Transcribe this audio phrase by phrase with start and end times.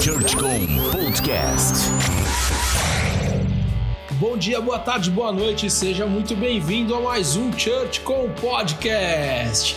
[0.00, 1.90] ChurchCom Podcast.
[4.12, 9.76] Bom dia, boa tarde, boa noite, seja muito bem-vindo a mais um ChurchCom Podcast.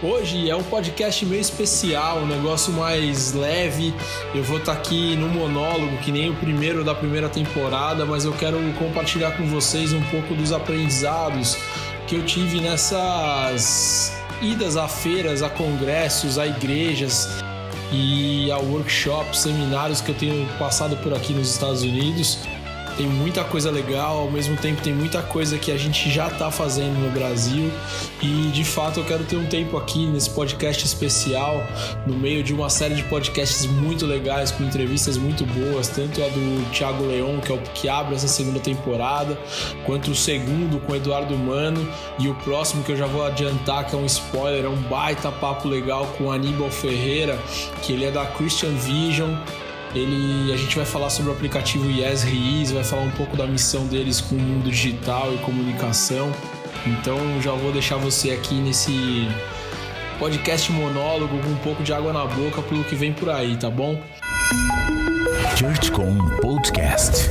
[0.00, 3.92] Hoje é um podcast meio especial, um negócio mais leve.
[4.32, 8.34] Eu vou estar aqui no monólogo, que nem o primeiro da primeira temporada, mas eu
[8.34, 11.58] quero compartilhar com vocês um pouco dos aprendizados
[12.06, 17.44] que eu tive nessas idas a feiras, a congressos, a igrejas
[17.92, 22.38] e a workshops, seminários que eu tenho passado por aqui nos Estados Unidos.
[22.96, 26.50] Tem muita coisa legal, ao mesmo tempo tem muita coisa que a gente já está
[26.50, 27.70] fazendo no Brasil.
[28.22, 31.62] E de fato eu quero ter um tempo aqui nesse podcast especial,
[32.06, 36.28] no meio de uma série de podcasts muito legais, com entrevistas muito boas, tanto a
[36.28, 39.38] do Thiago Leon, que é o que abre essa segunda temporada,
[39.84, 41.86] quanto o segundo com o Eduardo Mano,
[42.18, 45.30] e o próximo que eu já vou adiantar, que é um spoiler, é um baita
[45.30, 47.38] papo legal com o Aníbal Ferreira,
[47.82, 49.34] que ele é da Christian Vision
[49.96, 53.46] ele, a gente vai falar sobre o aplicativo Yes Reis, vai falar um pouco da
[53.46, 56.32] missão deles com o mundo digital e comunicação.
[56.86, 59.28] Então já vou deixar você aqui nesse
[60.18, 63.70] podcast monólogo com um pouco de água na boca pelo que vem por aí, tá
[63.70, 64.00] bom?
[65.56, 67.30] ChurchCom Podcast.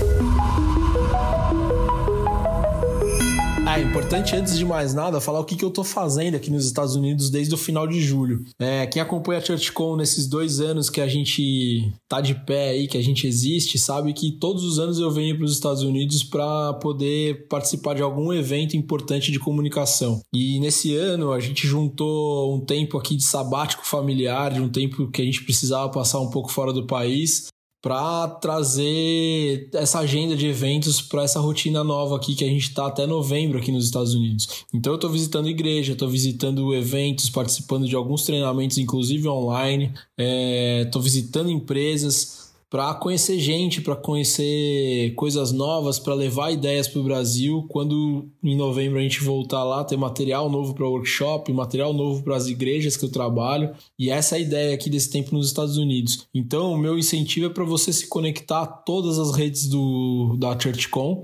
[3.75, 6.65] É importante, antes de mais nada, falar o que, que eu tô fazendo aqui nos
[6.65, 8.45] Estados Unidos desde o final de julho.
[8.57, 12.87] É, quem acompanha a ChurchCon nesses dois anos que a gente tá de pé aí,
[12.87, 16.23] que a gente existe, sabe que todos os anos eu venho para os Estados Unidos
[16.23, 20.21] para poder participar de algum evento importante de comunicação.
[20.33, 25.11] E nesse ano a gente juntou um tempo aqui de sabático familiar, de um tempo
[25.11, 27.49] que a gente precisava passar um pouco fora do país
[27.85, 32.87] para trazer essa agenda de eventos para essa rotina nova aqui que a gente está
[32.87, 34.65] até novembro aqui nos Estados Unidos.
[34.73, 40.99] Então eu estou visitando igreja, estou visitando eventos, participando de alguns treinamentos, inclusive online, estou
[40.99, 47.05] é, visitando empresas para conhecer gente, para conhecer coisas novas, para levar ideias para o
[47.05, 47.65] Brasil.
[47.69, 52.35] Quando em novembro a gente voltar lá, ter material novo para workshop, material novo para
[52.35, 53.73] as igrejas que eu trabalho.
[53.97, 56.27] E essa é a ideia aqui desse tempo nos Estados Unidos.
[56.33, 60.59] Então, o meu incentivo é para você se conectar a todas as redes do, da
[60.59, 61.23] ChurchCon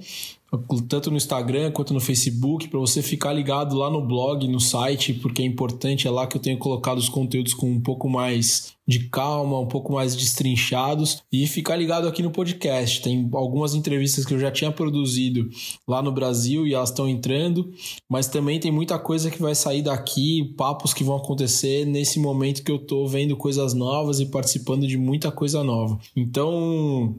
[0.90, 5.14] tanto no Instagram quanto no Facebook, para você ficar ligado lá no blog, no site,
[5.14, 8.74] porque é importante, é lá que eu tenho colocado os conteúdos com um pouco mais
[8.86, 13.02] de calma, um pouco mais destrinchados e ficar ligado aqui no podcast.
[13.02, 15.50] Tem algumas entrevistas que eu já tinha produzido
[15.88, 17.72] lá no Brasil e elas estão entrando,
[18.10, 22.64] mas também tem muita coisa que vai sair daqui, papos que vão acontecer nesse momento
[22.64, 25.98] que eu estou vendo coisas novas e participando de muita coisa nova.
[26.14, 27.16] Então,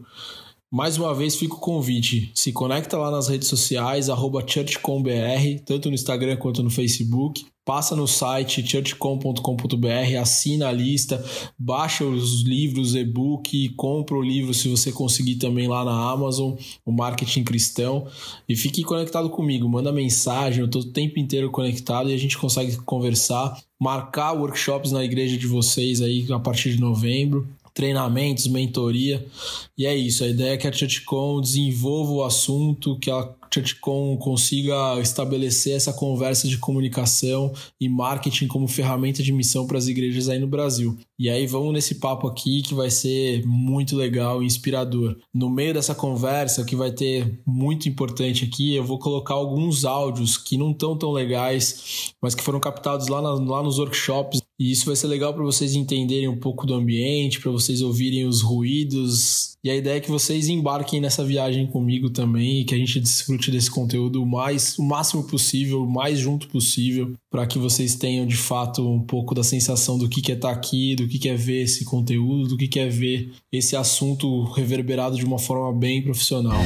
[0.72, 2.32] mais uma vez fica o convite.
[2.34, 4.06] Se conecta lá nas redes sociais,
[4.46, 7.44] churchcombr, tanto no Instagram quanto no Facebook.
[7.62, 11.22] Passa no site churchcom.com.br, assina a lista,
[11.56, 16.54] baixa os livros, e-book, compra o livro se você conseguir também lá na Amazon,
[16.86, 18.06] o Marketing Cristão.
[18.48, 22.38] E fique conectado comigo, manda mensagem, eu estou o tempo inteiro conectado e a gente
[22.38, 29.24] consegue conversar, marcar workshops na igreja de vocês aí a partir de novembro treinamentos, mentoria.
[29.76, 34.16] E é isso, a ideia é que a ChurchCon desenvolva o assunto, que a ChurchCon
[34.16, 40.28] consiga estabelecer essa conversa de comunicação e marketing como ferramenta de missão para as igrejas
[40.28, 40.96] aí no Brasil.
[41.22, 45.16] E aí vamos nesse papo aqui que vai ser muito legal e inspirador.
[45.32, 50.36] No meio dessa conversa, que vai ter muito importante aqui, eu vou colocar alguns áudios
[50.36, 54.70] que não estão tão legais, mas que foram captados lá, na, lá nos workshops e
[54.70, 58.42] isso vai ser legal para vocês entenderem um pouco do ambiente, para vocês ouvirem os
[58.42, 59.56] ruídos.
[59.64, 63.00] E a ideia é que vocês embarquem nessa viagem comigo também e que a gente
[63.00, 67.96] desfrute desse conteúdo o mais o máximo possível, o mais junto possível, para que vocês
[67.96, 71.28] tenham de fato um pouco da sensação do que é estar tá aqui, do que
[71.28, 76.02] é ver esse conteúdo, do que é ver esse assunto reverberado de uma forma bem
[76.02, 76.60] profissional.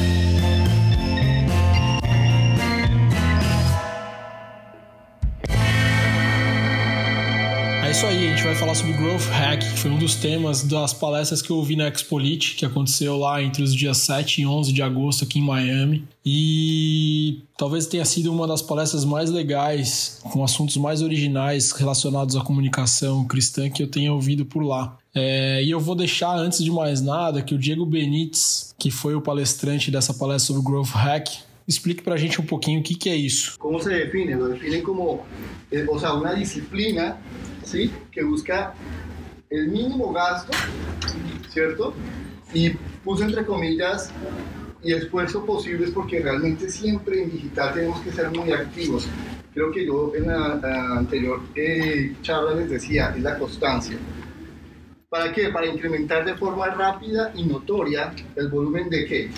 [7.97, 10.93] Isso aí, a gente vai falar sobre Growth Hack, que foi um dos temas das
[10.93, 14.71] palestras que eu ouvi na Expolit, que aconteceu lá entre os dias 7 e 11
[14.71, 16.07] de agosto aqui em Miami.
[16.22, 22.43] E talvez tenha sido uma das palestras mais legais, com assuntos mais originais relacionados à
[22.43, 24.99] comunicação cristã que eu tenha ouvido por lá.
[25.15, 29.15] É, e eu vou deixar, antes de mais nada, que o Diego Benites, que foi
[29.15, 31.31] o palestrante dessa palestra sobre Growth Hack,
[31.66, 33.59] explique para a gente um pouquinho o que, que é isso.
[33.59, 34.34] Como se define?
[34.34, 35.25] Lo define como,
[35.72, 37.16] eh, o sea, una disciplina
[37.66, 37.91] ¿sí?
[38.10, 38.72] que busca
[39.51, 40.53] el mínimo gasto,
[41.51, 41.92] ¿cierto?
[42.54, 42.71] Y
[43.04, 44.10] puse entre comillas
[44.83, 49.07] y esfuerzo posibles porque realmente siempre en digital tenemos que ser muy activos.
[49.53, 53.97] Creo que yo en la, anterior eh, charla les decía, es la constancia.
[55.09, 55.48] ¿Para qué?
[55.48, 59.30] Para incrementar de forma rápida y notoria el volumen de qué.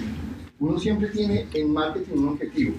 [0.58, 2.74] Uno siempre tiene en marketing un objetivo.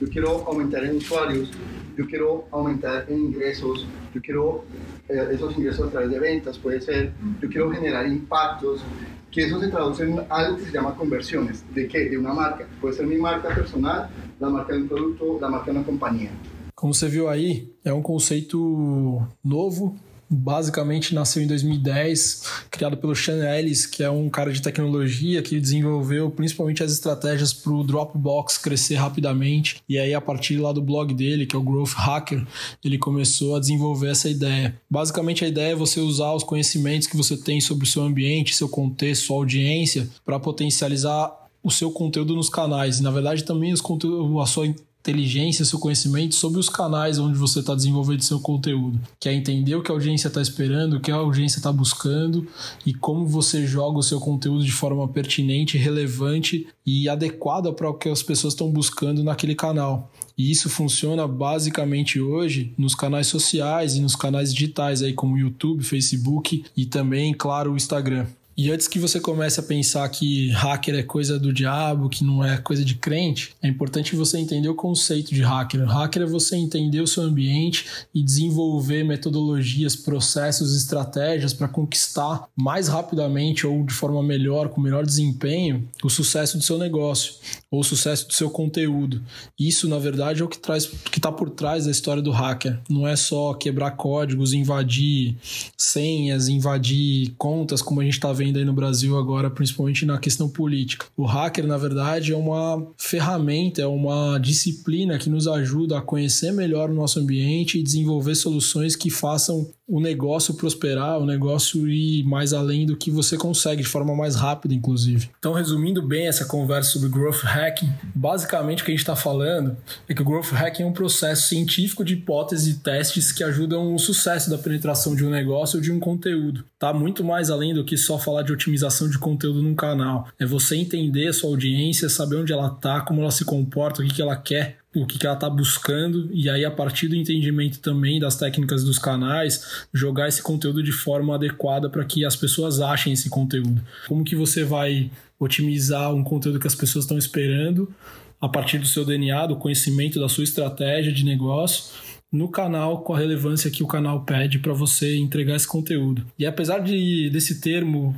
[0.00, 1.50] Yo quiero aumentar en usuarios,
[1.96, 4.64] yo quiero aumentar en ingresos, yo quiero
[5.08, 8.82] eh, esos ingresos a través de ventas, puede ser, yo quiero generar impactos,
[9.30, 11.64] que eso se traduce en algo que se llama conversiones.
[11.74, 12.10] ¿De qué?
[12.10, 12.66] De una marca.
[12.80, 16.30] Puede ser mi marca personal, la marca de um produto, la marca de uma companhia.
[16.74, 19.96] Como você viu aí, é um conceito novo,
[20.32, 25.60] basicamente nasceu em 2010, criado pelo Sean Ellis, que é um cara de tecnologia que
[25.60, 29.82] desenvolveu principalmente as estratégias para o Dropbox crescer rapidamente.
[29.88, 32.46] E aí, a partir lá do blog dele, que é o Growth Hacker,
[32.82, 34.74] ele começou a desenvolver essa ideia.
[34.88, 38.54] Basicamente, a ideia é você usar os conhecimentos que você tem sobre o seu ambiente,
[38.54, 41.30] seu contexto, sua audiência, para potencializar
[41.62, 42.98] o seu conteúdo nos canais.
[42.98, 44.66] E, na verdade, também os conteúdos, a sua
[45.02, 49.00] inteligência, seu conhecimento sobre os canais onde você está desenvolvendo seu conteúdo.
[49.18, 52.46] Que é entender o que a audiência está esperando, o que a audiência está buscando
[52.86, 57.94] e como você joga o seu conteúdo de forma pertinente, relevante e adequada para o
[57.94, 60.10] que as pessoas estão buscando naquele canal.
[60.38, 65.82] E isso funciona basicamente hoje nos canais sociais e nos canais digitais aí como YouTube,
[65.82, 68.26] Facebook e também, claro, o Instagram.
[68.56, 72.44] E antes que você comece a pensar que hacker é coisa do diabo, que não
[72.44, 75.86] é coisa de crente, é importante você entender o conceito de hacker.
[75.86, 82.88] Hacker é você entender o seu ambiente e desenvolver metodologias, processos, estratégias para conquistar mais
[82.88, 87.34] rapidamente ou de forma melhor, com melhor desempenho, o sucesso do seu negócio
[87.70, 89.22] ou o sucesso do seu conteúdo.
[89.58, 92.78] Isso, na verdade, é o que traz, que está por trás da história do hacker.
[92.88, 95.36] Não é só quebrar códigos, invadir
[95.76, 100.48] senhas, invadir contas, como a gente está vendo aí no Brasil agora, principalmente na questão
[100.48, 101.06] política.
[101.16, 106.52] O hacker, na verdade, é uma ferramenta, é uma disciplina que nos ajuda a conhecer
[106.52, 112.24] melhor o nosso ambiente e desenvolver soluções que façam o negócio prosperar, o negócio ir
[112.24, 115.28] mais além do que você consegue, de forma mais rápida, inclusive.
[115.38, 119.76] Então, resumindo bem essa conversa sobre growth hacking, basicamente o que a gente está falando
[120.08, 123.94] é que o growth hacking é um processo científico de hipóteses e testes que ajudam
[123.94, 126.64] o sucesso da penetração de um negócio ou de um conteúdo.
[126.78, 130.28] Tá muito mais além do que só falar de otimização de conteúdo num canal.
[130.38, 134.06] É você entender a sua audiência, saber onde ela tá, como ela se comporta, o
[134.06, 137.80] que, que ela quer o que, ela está buscando e aí a partir do entendimento
[137.80, 142.78] também das técnicas dos canais jogar esse conteúdo de forma adequada para que as pessoas
[142.78, 147.90] achem esse conteúdo como que você vai otimizar um conteúdo que as pessoas estão esperando
[148.38, 151.84] a partir do seu DNA do conhecimento da sua estratégia de negócio
[152.32, 156.24] no canal com a relevância que o canal pede para você entregar esse conteúdo.
[156.38, 158.16] E apesar de desse termo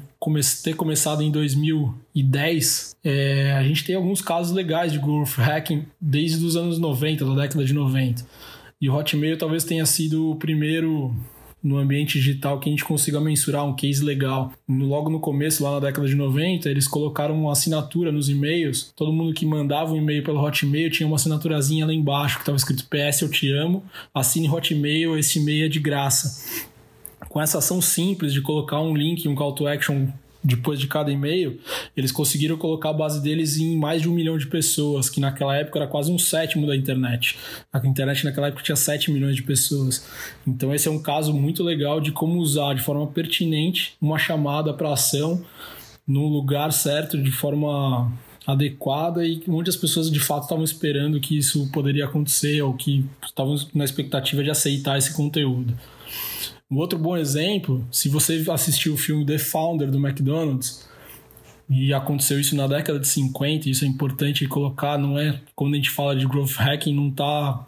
[0.63, 6.45] ter começado em 2010, é, a gente tem alguns casos legais de growth hacking desde
[6.45, 8.25] os anos 90, da década de 90.
[8.81, 11.15] E o Hotmail talvez tenha sido o primeiro
[11.65, 14.53] no ambiente digital que a gente consiga mensurar um case legal.
[14.69, 18.93] Logo no começo, lá na década de 90, eles colocaram uma assinatura nos e-mails.
[18.95, 22.57] Todo mundo que mandava um e-mail pelo Hotmail tinha uma assinaturazinha lá embaixo que estava
[22.57, 23.83] escrito PS eu te amo,
[24.13, 26.69] assine Hotmail, esse e-mail é de graça.
[27.31, 30.09] Com essa ação simples de colocar um link, um call to action
[30.45, 31.59] depois de cada e-mail,
[31.97, 35.57] eles conseguiram colocar a base deles em mais de um milhão de pessoas, que naquela
[35.57, 37.39] época era quase um sétimo da internet.
[37.73, 40.07] A internet naquela época tinha 7 milhões de pessoas.
[40.47, 44.75] Então esse é um caso muito legal de como usar de forma pertinente uma chamada
[44.75, 45.43] para ação
[46.07, 48.13] no lugar certo, de forma
[48.47, 53.05] adequada e onde as pessoas de fato estavam esperando que isso poderia acontecer ou que
[53.25, 55.75] estavam na expectativa de aceitar esse conteúdo.
[56.75, 60.85] Um outro bom exemplo, se você assistiu o filme The Founder do McDonald's,
[61.71, 65.77] e aconteceu isso na década de 50, isso é importante colocar, não é quando a
[65.77, 67.65] gente fala de growth hacking, não está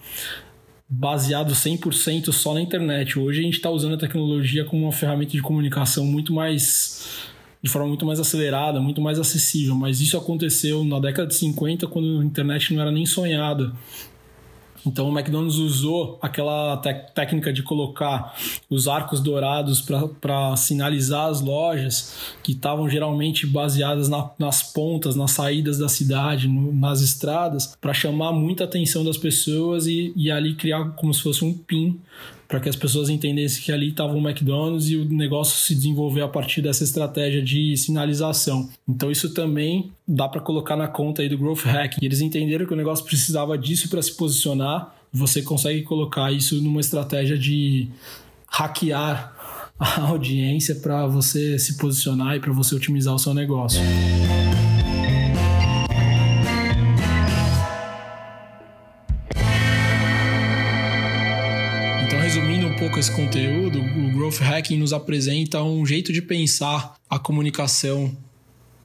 [0.88, 3.16] baseado 100% só na internet.
[3.16, 7.28] Hoje a gente está usando a tecnologia como uma ferramenta de comunicação muito mais
[7.62, 11.86] de forma muito mais acelerada, muito mais acessível, mas isso aconteceu na década de 50
[11.86, 13.72] quando a internet não era nem sonhada.
[14.84, 16.76] Então o McDonald's usou aquela
[17.14, 18.34] técnica de colocar
[18.68, 19.80] os arcos dourados
[20.20, 26.48] para sinalizar as lojas que estavam geralmente baseadas na, nas pontas, nas saídas da cidade,
[26.48, 31.22] no, nas estradas, para chamar muita atenção das pessoas e, e ali criar como se
[31.22, 32.00] fosse um pin
[32.48, 36.22] para que as pessoas entendessem que ali estava o McDonald's e o negócio se desenvolver
[36.22, 38.68] a partir dessa estratégia de sinalização.
[38.88, 41.96] Então isso também dá para colocar na conta aí do growth hack.
[42.00, 44.94] Eles entenderam que o negócio precisava disso para se posicionar.
[45.12, 47.88] Você consegue colocar isso numa estratégia de
[48.46, 49.34] hackear
[49.78, 53.80] a audiência para você se posicionar e para você otimizar o seu negócio.
[62.96, 68.16] Pouco esse conteúdo, o Growth Hacking nos apresenta um jeito de pensar a comunicação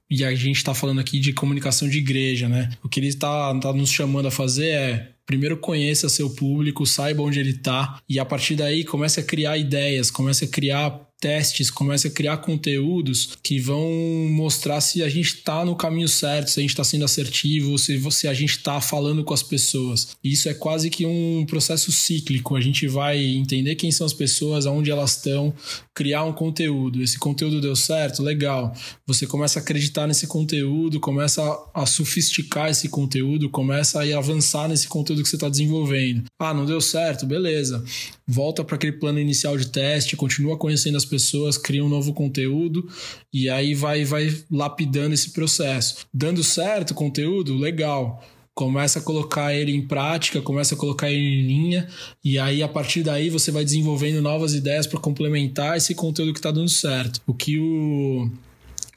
[0.09, 2.69] e a gente está falando aqui de comunicação de igreja, né?
[2.83, 7.23] O que ele está tá nos chamando a fazer é primeiro conheça seu público, saiba
[7.23, 11.69] onde ele está e a partir daí comece a criar ideias, comece a criar testes,
[11.69, 13.87] comece a criar conteúdos que vão
[14.31, 18.01] mostrar se a gente está no caminho certo, se a gente está sendo assertivo, se,
[18.11, 20.17] se a gente está falando com as pessoas.
[20.23, 22.55] Isso é quase que um processo cíclico.
[22.55, 25.53] A gente vai entender quem são as pessoas, aonde elas estão,
[25.93, 27.03] criar um conteúdo.
[27.03, 28.23] Esse conteúdo deu certo?
[28.23, 28.73] Legal.
[29.05, 34.67] Você começa a acreditar nesse conteúdo, começa a, a sofisticar esse conteúdo, começa a avançar
[34.67, 36.23] nesse conteúdo que você está desenvolvendo.
[36.39, 37.27] Ah, não deu certo?
[37.27, 37.83] Beleza.
[38.27, 42.87] Volta para aquele plano inicial de teste, continua conhecendo as pessoas, cria um novo conteúdo
[43.31, 46.07] e aí vai, vai lapidando esse processo.
[46.13, 51.23] Dando certo o conteúdo, legal começa a colocar ele em prática, começa a colocar ele
[51.23, 51.87] em linha,
[52.23, 56.39] e aí a partir daí você vai desenvolvendo novas ideias para complementar esse conteúdo que
[56.39, 57.21] está dando certo.
[57.25, 58.29] O que o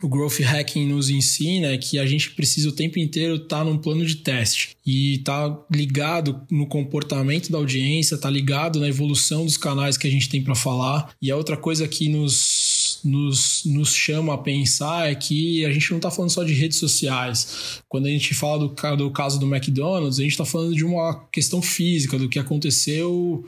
[0.02, 3.64] o growth hacking nos ensina é que a gente precisa o tempo inteiro estar tá
[3.64, 9.44] num plano de teste e tá ligado no comportamento da audiência, tá ligado na evolução
[9.44, 11.14] dos canais que a gente tem para falar.
[11.22, 15.90] E a outra coisa que nos, nos, nos chama a pensar é que a gente
[15.90, 17.80] não está falando só de redes sociais.
[17.88, 21.24] Quando a gente fala do, do caso do McDonald's, a gente está falando de uma
[21.32, 23.44] questão física, do que aconteceu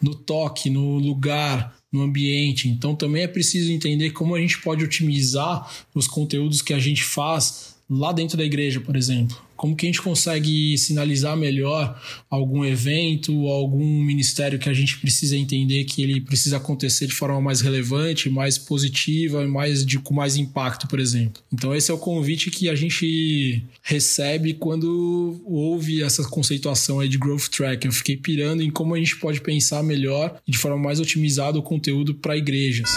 [0.00, 2.68] no toque, no lugar, no ambiente.
[2.68, 7.02] Então também é preciso entender como a gente pode otimizar os conteúdos que a gente
[7.02, 9.36] faz lá dentro da igreja, por exemplo.
[9.56, 15.36] Como que a gente consegue sinalizar melhor algum evento, algum ministério que a gente precisa
[15.36, 20.36] entender que ele precisa acontecer de forma mais relevante, mais positiva, mais de com mais
[20.36, 21.42] impacto, por exemplo.
[21.52, 27.18] Então esse é o convite que a gente recebe quando ouve essa conceituação aí de
[27.18, 27.84] growth track.
[27.84, 31.58] Eu fiquei pirando em como a gente pode pensar melhor e de forma mais otimizada
[31.58, 32.90] o conteúdo para igrejas.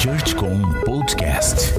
[0.00, 1.72] ChurchCom Podcast.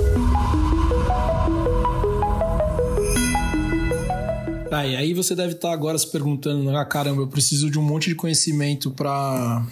[4.74, 7.84] Tá, e aí você deve estar agora se perguntando, ah, caramba, eu preciso de um
[7.84, 9.63] monte de conhecimento para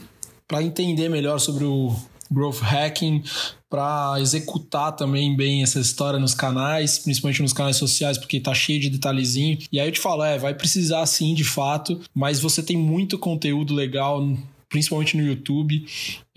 [0.62, 1.96] entender melhor sobre o
[2.30, 3.24] growth hacking,
[3.68, 8.80] para executar também bem essa história nos canais, principalmente nos canais sociais, porque tá cheio
[8.80, 9.58] de detalhezinho.
[9.72, 13.18] E aí eu te falo, é, vai precisar sim, de fato, mas você tem muito
[13.18, 14.24] conteúdo legal
[14.70, 15.84] principalmente no YouTube.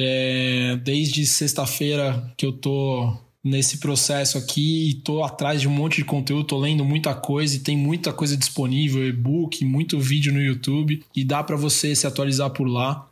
[0.00, 3.14] É, desde sexta-feira que eu tô
[3.45, 7.57] nesse processo aqui e tô atrás de um monte de conteúdo, tô lendo muita coisa
[7.57, 12.07] e tem muita coisa disponível, e-book, muito vídeo no YouTube e dá para você se
[12.07, 13.07] atualizar por lá.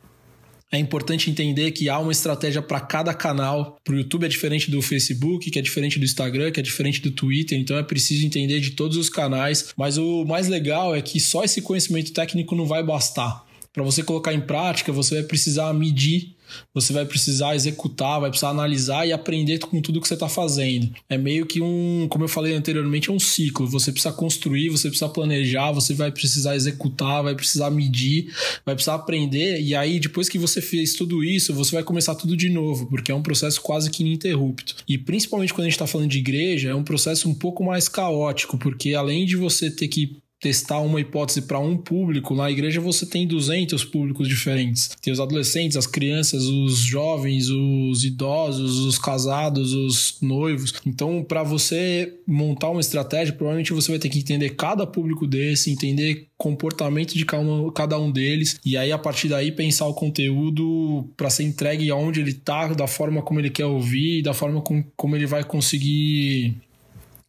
[0.71, 3.77] É importante entender que há uma estratégia para cada canal.
[3.83, 6.99] Para o YouTube é diferente do Facebook, que é diferente do Instagram, que é diferente
[6.99, 9.71] do Twitter, então é preciso entender de todos os canais.
[9.77, 13.45] Mas o mais legal é que só esse conhecimento técnico não vai bastar.
[13.73, 16.35] Para você colocar em prática, você vai precisar medir
[16.73, 20.93] você vai precisar executar, vai precisar analisar e aprender com tudo que você está fazendo.
[21.09, 23.67] É meio que um, como eu falei anteriormente, é um ciclo.
[23.67, 28.33] Você precisa construir, você precisa planejar, você vai precisar executar, vai precisar medir,
[28.65, 29.61] vai precisar aprender.
[29.61, 33.11] E aí, depois que você fez tudo isso, você vai começar tudo de novo, porque
[33.11, 34.75] é um processo quase que ininterrupto.
[34.87, 37.87] E principalmente quando a gente está falando de igreja, é um processo um pouco mais
[37.87, 42.81] caótico, porque além de você ter que testar uma hipótese para um público, na igreja
[42.81, 44.89] você tem 200 públicos diferentes.
[45.01, 50.73] Tem os adolescentes, as crianças, os jovens, os idosos, os casados, os noivos.
[50.85, 55.71] Então, para você montar uma estratégia, provavelmente você vai ter que entender cada público desse,
[55.71, 61.29] entender comportamento de cada um deles e aí a partir daí pensar o conteúdo para
[61.29, 65.15] ser entregue aonde ele tá, da forma como ele quer ouvir, da forma com, como
[65.15, 66.53] ele vai conseguir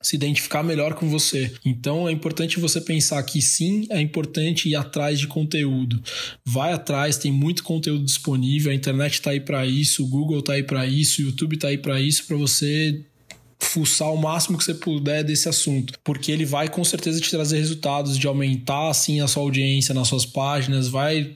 [0.04, 1.52] se identificar melhor com você.
[1.64, 6.02] Então é importante você pensar que sim, é importante ir atrás de conteúdo.
[6.44, 10.52] Vai atrás, tem muito conteúdo disponível, a internet está aí para isso, o Google está
[10.52, 13.02] aí para isso, o YouTube está aí para isso, para você
[13.58, 17.58] fuçar o máximo que você puder desse assunto, porque ele vai com certeza te trazer
[17.58, 21.34] resultados de aumentar assim a sua audiência nas suas páginas, vai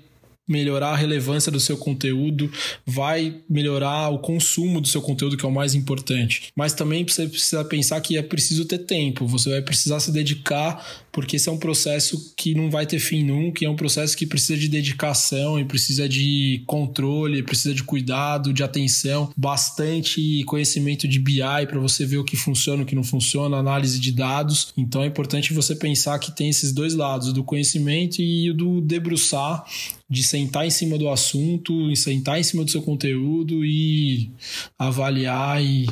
[0.48, 2.50] melhorar a relevância do seu conteúdo,
[2.86, 6.50] vai melhorar o consumo do seu conteúdo, que é o mais importante.
[6.56, 10.84] Mas também você precisa pensar que é preciso ter tempo, você vai precisar se dedicar,
[11.12, 14.26] porque esse é um processo que não vai ter fim nunca, é um processo que
[14.26, 21.18] precisa de dedicação e precisa de controle, precisa de cuidado, de atenção, bastante conhecimento de
[21.18, 24.72] BI para você ver o que funciona, o que não funciona, análise de dados.
[24.76, 28.80] Então é importante você pensar que tem esses dois lados, do conhecimento e o do
[28.80, 29.64] debruçar
[30.08, 34.30] de sentar em cima do assunto, sentar em cima do seu conteúdo e
[34.78, 35.86] avaliar e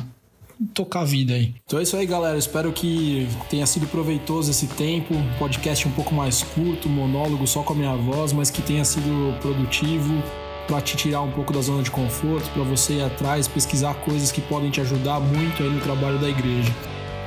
[0.73, 1.53] tocar a vida aí.
[1.65, 2.37] Então é isso aí, galera.
[2.37, 5.13] Espero que tenha sido proveitoso esse tempo.
[5.37, 9.37] Podcast um pouco mais curto, monólogo só com a minha voz, mas que tenha sido
[9.39, 10.21] produtivo
[10.67, 14.31] para te tirar um pouco da zona de conforto, para você ir atrás, pesquisar coisas
[14.31, 16.71] que podem te ajudar muito aí no trabalho da igreja.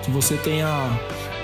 [0.04, 0.68] Que você tenha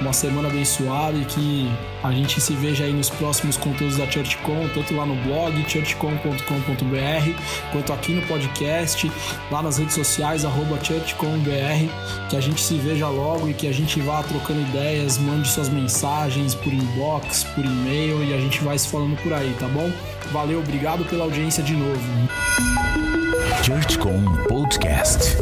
[0.00, 1.70] uma semana abençoada e que
[2.02, 7.72] a gente se veja aí nos próximos conteúdos da ChurchCon, tanto lá no blog churchcon.com.br,
[7.72, 9.10] quanto aqui no podcast,
[9.50, 11.88] lá nas redes sociais, arroba churchconbr,
[12.28, 15.68] que a gente se veja logo e que a gente vá trocando ideias, mande suas
[15.68, 19.90] mensagens por inbox, por e-mail e a gente vai se falando por aí, tá bom?
[20.32, 22.00] Valeu, obrigado pela audiência de novo.
[23.62, 25.36] ChurchCon Podcast.